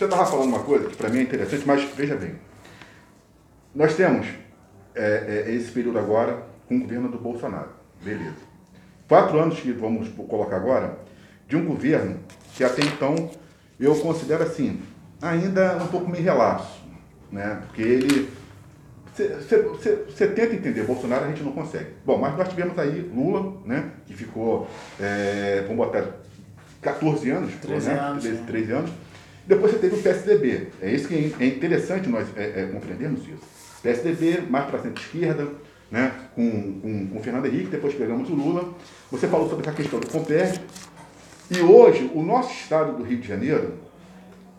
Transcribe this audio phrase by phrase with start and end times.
[0.00, 2.32] Você estava falando uma coisa que para mim é interessante, mas veja bem.
[3.74, 4.26] Nós temos
[4.94, 7.68] é, é, esse período agora com o governo do Bolsonaro.
[8.02, 8.36] Beleza.
[9.06, 10.96] Quatro anos que vamos colocar agora
[11.46, 12.18] de um governo
[12.54, 13.30] que até então
[13.78, 14.80] eu considero assim,
[15.20, 16.80] ainda um pouco meio relapso.
[17.30, 17.60] Né?
[17.66, 18.30] Porque ele.
[19.14, 21.90] Você tenta entender, Bolsonaro a gente não consegue.
[22.06, 23.90] Bom, mas nós tivemos aí Lula, né?
[24.06, 24.66] Que ficou,
[24.98, 26.06] é, vamos botar,
[26.80, 28.00] 14 anos, 13 né?
[28.00, 28.90] anos, 13, 13 anos.
[29.50, 30.68] Depois você teve o PSDB.
[30.80, 33.42] É isso que é interessante nós é, é, compreendermos isso.
[33.82, 35.48] PSDB, mais para a centro-esquerda,
[35.90, 38.72] né, com, com, com o Fernando Henrique, depois pegamos o Lula.
[39.10, 40.56] Você falou sobre essa questão do Comperg.
[41.50, 43.74] E hoje, o nosso estado do Rio de Janeiro,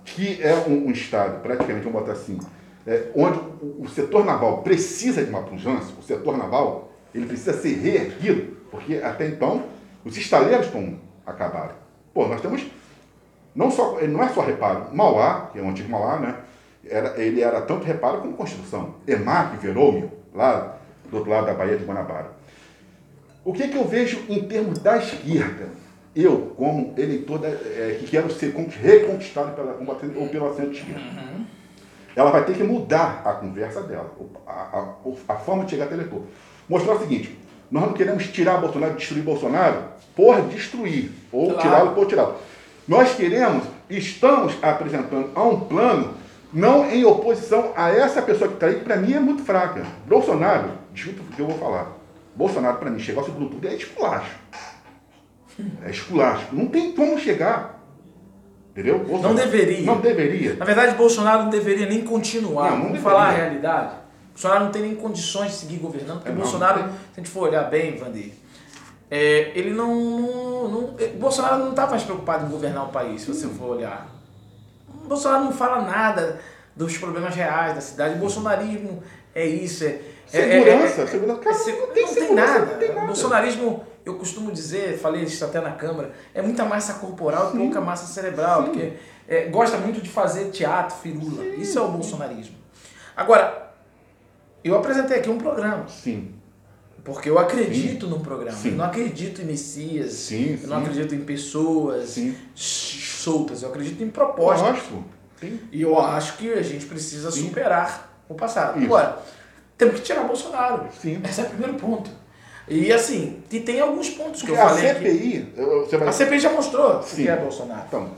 [0.03, 2.37] que é um, um estado, praticamente, vamos botar assim,
[2.85, 7.53] é, onde o, o, setor naval precisa de uma pujança, o setor naval, ele precisa
[7.53, 9.63] ser reerguido, porque até então
[10.03, 11.77] os estaleiros estão acabados.
[12.13, 12.61] Pô, nós temos,
[13.55, 16.35] não, só, não é só reparo, Mauá, que é o antigo Mauá, né?
[16.87, 18.95] Era, ele era tanto reparo como construção.
[19.07, 20.77] EMAC, Verômio, lá
[21.09, 22.31] do outro lado da Baía de Guanabara.
[23.43, 25.69] O que, que eu vejo em termos da esquerda?
[26.15, 29.77] Eu, como eleitor da, é, que quero ser reconquistado pela,
[30.15, 31.45] ou pela centro-esquerda, uhum.
[32.15, 34.11] ela vai ter que mudar a conversa dela,
[34.45, 34.95] a, a,
[35.29, 36.23] a forma de chegar até eleitor.
[36.67, 37.37] Mostrar o seguinte,
[37.69, 41.61] nós não queremos tirar Bolsonaro, destruir Bolsonaro por destruir, ou claro.
[41.61, 42.35] tirá-lo por tirá-lo.
[42.87, 46.13] Nós queremos, estamos apresentando a um plano
[46.53, 49.85] não em oposição a essa pessoa que está aí, que para mim é muito fraca.
[50.05, 51.97] Bolsonaro, desculpa o que eu vou falar,
[52.35, 54.35] Bolsonaro para mim chegar ao segundo turno é esculacho.
[55.85, 56.47] É esculacho.
[56.51, 57.79] Não tem como chegar.
[58.71, 58.99] Entendeu?
[58.99, 59.85] Bolsonaro, não deveria.
[59.85, 60.55] Não deveria.
[60.55, 62.71] Na verdade, Bolsonaro não deveria nem continuar.
[62.71, 63.95] Não, não Vamos falar a realidade.
[64.29, 67.49] Bolsonaro não tem nem condições de seguir governando, porque é, Bolsonaro, se a gente for
[67.49, 68.31] olhar bem, Vandir,
[69.11, 70.95] é, ele não, não, não.
[71.19, 74.07] Bolsonaro não está mais preocupado em governar o país, se você for olhar.
[75.05, 76.39] Bolsonaro não fala nada
[76.73, 78.15] dos problemas reais da cidade.
[78.15, 79.03] O bolsonarismo
[79.35, 79.83] é isso.
[79.83, 79.99] É,
[80.29, 81.39] segurança, é, é, segurança.
[81.41, 82.65] Cara, não, tem, não, tem nada.
[82.65, 83.07] não tem nada.
[83.07, 87.81] Bolsonarismo, eu costumo dizer, falei isso até na Câmara, é muita massa corporal e pouca
[87.81, 88.61] massa cerebral.
[88.61, 88.69] Sim.
[88.69, 88.93] Porque
[89.27, 91.43] é, gosta muito de fazer teatro, firula.
[91.43, 91.59] Sim.
[91.59, 92.55] Isso é o bolsonarismo.
[93.13, 93.73] Agora,
[94.63, 95.85] eu apresentei aqui um programa.
[95.89, 96.33] Sim.
[97.03, 98.11] Porque eu acredito sim.
[98.11, 98.57] no programa.
[98.57, 98.69] Sim.
[98.69, 100.13] Eu não acredito em Messias.
[100.13, 102.15] Sim, eu não acredito em pessoas
[102.55, 103.63] soltas.
[103.63, 104.67] Eu acredito em propostas.
[104.67, 105.03] Lógico.
[105.71, 108.77] E eu acho que a gente precisa superar o passado.
[108.77, 108.85] Isso.
[108.85, 109.19] Agora,
[109.77, 110.87] temos que tirar Bolsonaro.
[110.99, 111.19] Sim.
[111.27, 112.11] Esse é o primeiro ponto.
[112.67, 114.89] E assim, e tem alguns pontos que eu falei.
[114.89, 115.53] A CPI.
[115.55, 116.07] Você vai...
[116.07, 117.23] A CPI já mostrou Sim.
[117.23, 117.83] que é Bolsonaro.
[117.87, 118.11] Então,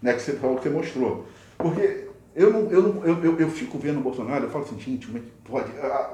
[0.00, 1.26] né, que você falou que você mostrou.
[1.58, 4.80] Porque eu, não, eu, não, eu, eu, eu fico vendo o Bolsonaro, eu falo assim,
[4.80, 5.70] gente, como é que pode?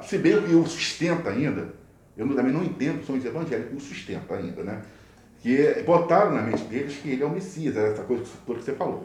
[0.09, 1.69] Se bem que eu sustento ainda,
[2.16, 4.82] eu também não entendo, são os evangélicos que o sustentam ainda, né?
[5.41, 9.04] Que botaram na mente deles que ele é o Messias, essa coisa que você falou.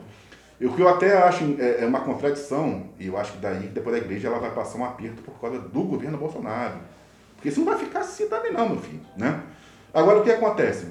[0.62, 3.96] O que eu até acho é, é uma contradição, e eu acho que daí, depois
[3.96, 6.76] da igreja, ela vai passar um aperto por causa do governo Bolsonaro.
[7.36, 9.42] Porque isso não vai ficar assim também não, meu filho, né?
[9.94, 10.88] Agora, o que acontece?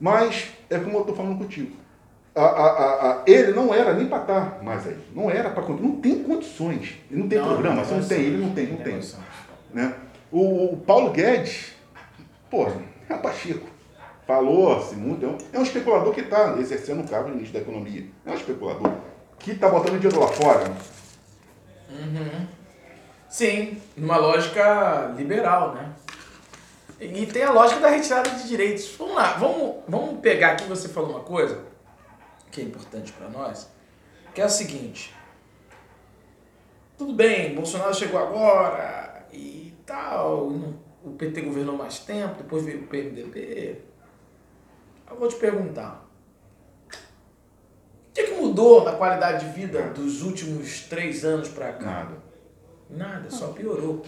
[0.00, 1.76] Mas, é como eu estou falando contigo,
[2.34, 4.96] a, a, a, ele não era nem para estar mais aí.
[5.14, 6.98] Não era para Não tem condições.
[7.10, 7.82] Ele não tem não, programa.
[7.82, 9.00] Não, não tem, ele não tem, não tem.
[9.74, 9.94] Né?
[10.32, 11.72] O, o, Paulo Guedes,
[12.48, 12.68] pô,
[13.08, 13.68] é Pacheco.
[14.26, 15.26] Falou assim, muito.
[15.26, 18.06] É um, é um especulador que está exercendo um cargo no início da economia.
[18.24, 18.92] É um especulador
[19.38, 20.72] que está botando dinheiro lá fora.
[21.90, 22.46] Uhum.
[23.28, 25.92] Sim, numa lógica liberal, né?
[27.00, 28.94] E tem a lógica da retirada de direitos.
[28.96, 31.64] Vamos lá, vamos, vamos pegar aqui, você falou uma coisa
[32.50, 33.68] que é importante para nós,
[34.34, 35.14] que é o seguinte.
[36.98, 39.09] Tudo bem, Bolsonaro chegou agora
[39.90, 40.52] tal,
[41.04, 43.76] o PT governou mais tempo, depois veio o PMDB.
[45.10, 46.08] Eu vou te perguntar.
[46.88, 51.86] O que, que mudou na qualidade de vida dos últimos três anos para cá?
[51.86, 52.16] Nada.
[52.88, 54.04] Nada, só piorou.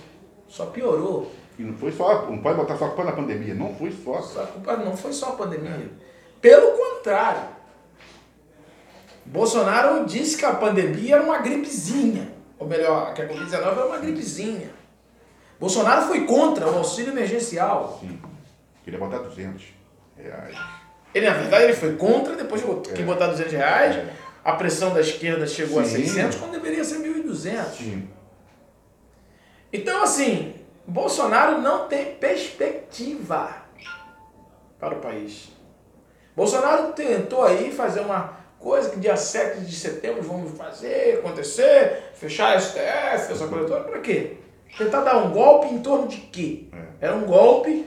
[0.46, 1.32] Só piorou.
[1.58, 4.22] E não foi só, não pode botar só a culpa na pandemia, não foi só.
[4.22, 5.70] só culpa não foi só a pandemia.
[5.70, 5.88] É.
[6.40, 7.48] Pelo contrário,
[9.24, 12.32] Bolsonaro disse que a pandemia era uma gripezinha.
[12.58, 14.82] Ou melhor, que a Covid-19 era uma gripezinha.
[15.62, 17.96] Bolsonaro foi contra o auxílio emergencial.
[18.00, 18.18] Sim.
[18.82, 19.62] Queria botar 200
[20.16, 20.56] reais.
[21.14, 23.04] Ele, na verdade, ele foi contra, depois que é.
[23.04, 23.94] botar 200 reais.
[23.94, 24.12] É.
[24.44, 26.02] A pressão da esquerda chegou Sim.
[26.02, 27.76] a 600, quando deveria ser 1.200.
[27.76, 28.08] Sim.
[29.72, 30.52] Então, assim,
[30.84, 33.54] Bolsonaro não tem perspectiva
[34.80, 35.48] para o país.
[36.34, 42.56] Bolsonaro tentou aí fazer uma coisa que dia 7 de setembro vamos fazer, acontecer, fechar
[42.56, 44.38] a STF, essa coisa toda, para quê?
[44.76, 46.64] Tentar dar um golpe em torno de quê?
[46.72, 47.06] É.
[47.06, 47.86] Era um golpe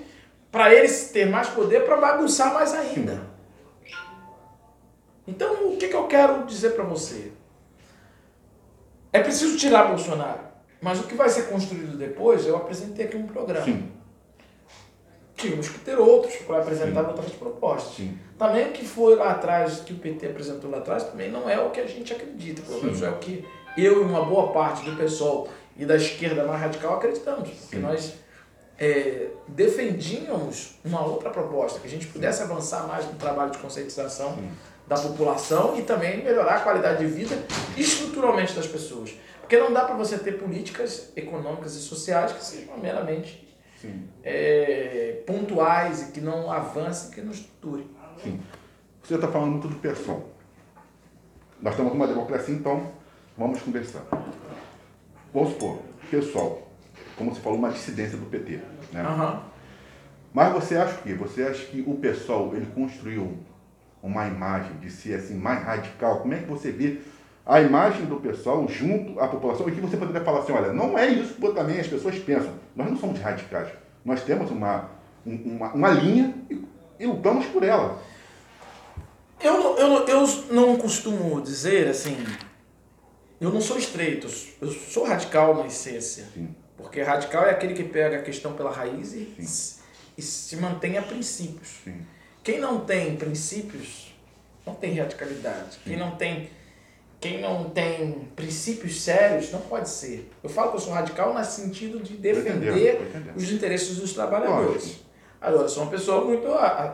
[0.52, 3.22] para eles ter mais poder para bagunçar mais ainda.
[5.28, 7.32] Então, o que, que eu quero dizer para você?
[9.12, 10.42] É preciso tirar Bolsonaro.
[10.82, 13.66] Mas o que vai ser construído depois, eu apresentei aqui um programa.
[13.66, 13.92] Sim.
[15.36, 17.08] Tínhamos que ter outros para apresentar Sim.
[17.08, 17.96] outras propostas.
[17.96, 18.18] Sim.
[18.38, 21.60] Também o que foi lá atrás, que o PT apresentou lá atrás, também não é
[21.60, 22.62] o que a gente acredita.
[22.62, 23.46] Pelo menos é o que
[23.78, 27.50] eu e uma boa parte do pessoal e da esquerda mais radical acreditamos.
[27.50, 28.14] Porque nós
[28.78, 34.38] é, defendíamos uma outra proposta, que a gente pudesse avançar mais no trabalho de conscientização
[34.88, 37.36] da população e também melhorar a qualidade de vida
[37.76, 39.16] estruturalmente das pessoas.
[39.42, 43.46] Porque não dá para você ter políticas econômicas e sociais que sejam meramente
[44.24, 47.88] é, pontuais e que não avancem, que não estruturem.
[48.24, 48.40] Sim.
[49.04, 50.24] Você está falando muito do pessoal.
[51.62, 52.92] Nós estamos numa democracia, então
[53.38, 54.04] vamos conversar.
[55.36, 55.80] Vamos supor,
[56.10, 56.66] pessoal,
[57.18, 58.62] como você falou, uma dissidência do PT.
[58.94, 59.04] Né?
[59.04, 59.40] Uhum.
[60.34, 63.38] Mas você acha que você acha que o pessoal ele construiu
[64.02, 66.22] uma imagem de ser assim mais radical?
[66.22, 67.02] Como é que você vê
[67.46, 69.68] a imagem do pessoal junto à população?
[69.68, 72.54] E que você poderia falar assim, olha, não é isso que também as pessoas pensam.
[72.74, 73.68] Nós não somos radicais.
[74.06, 74.90] Nós temos uma,
[75.26, 76.64] uma, uma linha e,
[76.98, 78.02] e lutamos por ela.
[79.42, 82.16] Eu, eu, eu não costumo dizer assim,
[83.40, 84.28] eu não sou estreito,
[84.62, 86.26] eu sou radical na essência.
[86.34, 86.56] Sim.
[86.78, 89.34] Porque radical é aquele que pega a questão pela raiz e,
[90.18, 91.80] e se mantém a princípios.
[91.84, 92.02] Sim.
[92.44, 94.14] Quem não tem princípios,
[94.66, 95.80] não tem radicalidade.
[95.84, 96.50] Quem não tem
[97.20, 100.32] quem não tem princípios sérios não pode ser.
[100.44, 103.02] Eu falo que eu sou radical no sentido de defender
[103.36, 104.84] os interesses dos trabalhadores.
[104.84, 105.06] Lógico.
[105.42, 106.48] Agora, eu sou uma pessoa muito.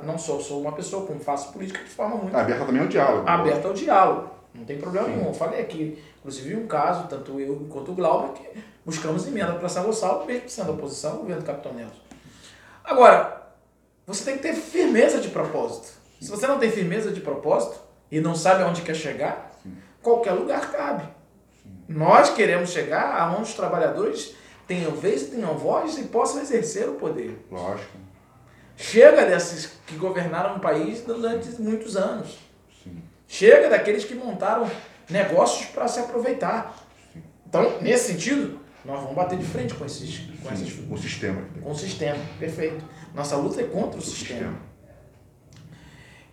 [0.04, 2.36] Não sou, sou uma pessoa como faço política de forma muito.
[2.36, 3.28] Aberta também ao diálogo.
[3.28, 4.30] Aberta ao diálogo.
[4.53, 5.15] Não tem problema Sim.
[5.15, 5.27] nenhum.
[5.27, 9.69] Eu falei aqui, inclusive, um caso, tanto eu quanto o Glauber, que buscamos emenda para
[9.69, 12.01] São Gonçalo, mesmo sendo oposição ao governo do Capitão Nelson.
[12.83, 13.48] Agora,
[14.06, 15.94] você tem que ter firmeza de propósito.
[16.19, 17.80] Se você não tem firmeza de propósito
[18.12, 19.75] e não sabe aonde quer chegar, Sim.
[20.01, 21.03] qualquer lugar cabe.
[21.63, 21.69] Sim.
[21.88, 24.36] Nós queremos chegar aonde os trabalhadores
[24.68, 27.45] tenham vez, tenham voz e possam exercer o poder.
[27.50, 27.98] Lógico.
[28.75, 32.38] Chega desses que governaram o país durante muitos anos.
[33.31, 34.69] Chega daqueles que montaram
[35.10, 36.86] negócios para se aproveitar.
[37.48, 40.98] Então, nesse sentido, nós vamos bater de frente com, esses, com, Sim, esses, com o
[40.98, 41.42] sistema.
[41.63, 42.83] Com o sistema, perfeito.
[43.16, 44.39] Nossa luta é contra o, o sistema.
[44.39, 44.60] sistema.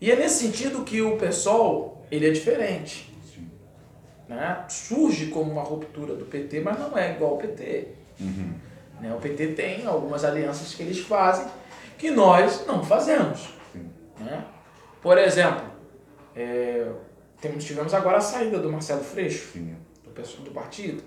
[0.01, 3.15] E é nesse sentido que o PSOL ele é diferente.
[4.29, 4.65] Né?
[4.69, 7.89] Surge como uma ruptura do PT, mas não é igual ao PT.
[8.19, 8.55] Uhum.
[9.01, 9.15] Né?
[9.15, 11.47] O PT tem algumas alianças que eles fazem
[11.97, 13.51] que nós não fazemos.
[14.19, 14.45] Né?
[15.01, 15.78] Por exemplo,
[16.39, 16.87] é,
[17.41, 19.75] temos, tivemos agora a saída do Marcelo Freixo, Sim.
[20.05, 21.03] do, do partido.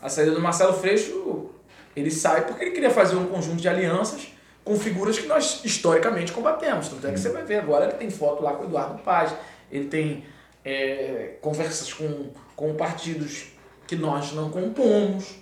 [0.00, 1.50] A saída do Marcelo Freixo,
[1.94, 4.28] ele sai porque ele queria fazer um conjunto de alianças
[4.64, 6.88] com figuras que nós historicamente combatemos.
[6.88, 9.34] Tanto é que você vai ver agora, ele tem foto lá com o Eduardo Paz,
[9.70, 10.24] ele tem
[10.64, 13.48] é, conversas com, com partidos
[13.86, 15.34] que nós não compomos.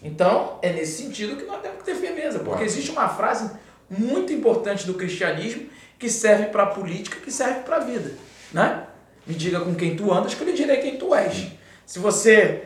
[0.00, 3.50] Então, é nesse sentido que nós temos que ter firmeza, porque existe uma frase
[3.90, 8.84] muito importante do cristianismo que serve para a política, que serve para a vida né?
[9.26, 11.48] Me diga com quem tu andas, que eu lhe direi quem tu és.
[11.84, 12.64] Se você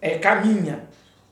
[0.00, 0.84] é, caminha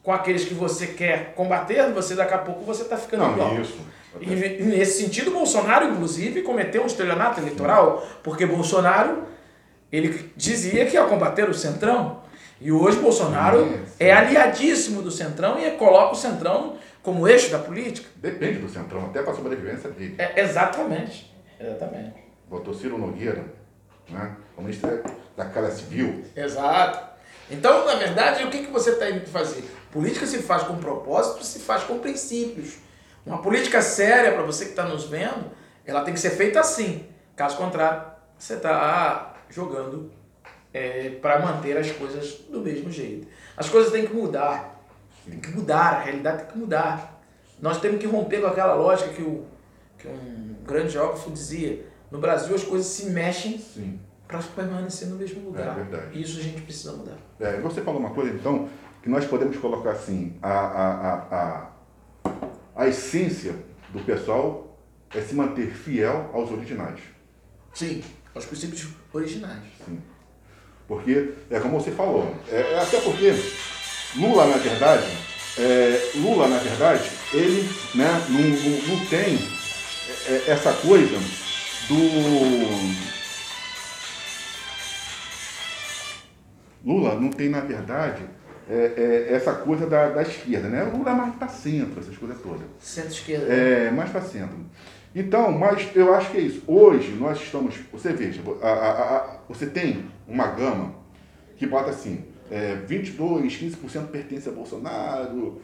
[0.03, 3.61] com aqueles que você quer combater, você daqui a pouco você está ficando Não, igual.
[3.61, 3.79] Isso.
[4.21, 9.25] E nesse sentido, Bolsonaro, inclusive, cometeu um estelionato eleitoral, porque Bolsonaro
[9.91, 12.23] ele dizia que ia combater o Centrão.
[12.61, 18.09] E hoje Bolsonaro é aliadíssimo do Centrão e coloca o Centrão como eixo da política.
[18.17, 20.15] Depende do Centrão, até para a sobrevivência dele.
[20.19, 21.35] É, exatamente.
[21.61, 22.15] Exatamente.
[22.49, 23.45] Votou Ciro Nogueira
[24.09, 24.37] né?
[24.57, 25.03] o ministro
[25.37, 26.25] da Casa Civil.
[26.35, 27.17] Exato.
[27.51, 29.65] Então, na verdade, o que, que você está indo fazer?
[29.93, 32.79] Política se faz com propósito, se faz com princípios.
[33.25, 35.51] Uma política séria, para você que está nos vendo,
[35.85, 37.07] ela tem que ser feita assim.
[37.37, 38.03] Caso contrário,
[38.39, 40.11] você está jogando
[40.73, 43.29] é, para manter as coisas do mesmo jeito.
[43.57, 44.85] As coisas têm que mudar.
[45.29, 47.21] Tem que mudar, a realidade tem que mudar.
[47.61, 49.47] Nós temos que romper com aquela lógica que, o,
[49.99, 51.85] que um grande geógrafo dizia
[52.17, 53.61] no Brasil as coisas se mexem
[54.27, 55.79] para permanecer no mesmo lugar.
[55.79, 56.21] É verdade.
[56.21, 57.17] Isso a gente precisa mudar.
[57.39, 58.69] É, você falou uma coisa, então,
[59.03, 61.71] que nós podemos colocar assim, a, a, a,
[62.25, 62.31] a,
[62.75, 63.55] a essência
[63.91, 64.79] do pessoal
[65.15, 67.01] é se manter fiel aos originais.
[67.75, 68.03] Sim,
[68.35, 69.63] aos princípios originais.
[69.85, 70.01] Sim.
[70.89, 73.33] Porque, é como você falou, é, é até porque
[74.17, 75.07] Lula, na verdade,
[75.59, 79.39] é, Lula, na verdade, ele né, não, não, não tem
[80.29, 81.46] é, é, essa coisa
[81.89, 83.17] do
[86.85, 88.23] Lula não tem, na verdade,
[88.69, 88.93] é,
[89.31, 90.85] é, essa coisa da, da esquerda, né?
[90.85, 92.67] O Lula é mais para centro, essas coisas todas.
[92.79, 93.53] Centro-esquerda.
[93.53, 94.57] É, mais para centro.
[95.15, 96.63] Então, mas eu acho que é isso.
[96.67, 97.75] Hoje nós estamos.
[97.93, 100.95] Você veja, a, a, a, você tem uma gama
[101.57, 105.61] que bota assim: é, 22, 15% pertence a Bolsonaro,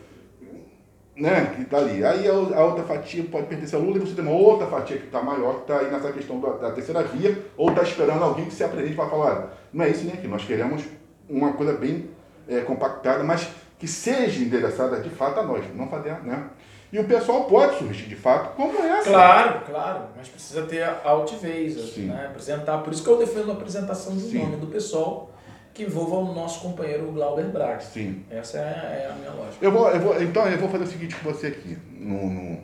[1.17, 2.05] né, que está ali.
[2.05, 5.07] Aí a, outra fatia pode pertencer a Lula e você tem uma outra fatia que
[5.07, 8.47] está maior, que está aí nessa questão da, da terceira via, ou está esperando alguém
[8.47, 10.83] que se apresente para falar, não é isso nem aquilo, nós queremos
[11.29, 12.11] uma coisa bem
[12.49, 16.51] é, compactada, mas que seja endereçada de fato a nós, não fazer, né?
[16.93, 19.09] E o pessoal pode surgir de fato como essa.
[19.09, 22.27] Claro, claro, mas precisa ter a altivez, né?
[22.27, 22.79] apresentar.
[22.79, 24.41] Por isso que eu defendo a apresentação do Sim.
[24.41, 25.31] nome do pessoal
[25.75, 27.81] que envolva o nosso companheiro Glauber Braga.
[27.81, 28.23] Sim.
[28.31, 29.65] Essa é, é, a minha lógica.
[29.65, 31.79] Eu vou, eu vou, então eu vou fazer o seguinte com você aqui.
[31.99, 32.59] No, no,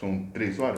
[0.00, 0.76] são três horas?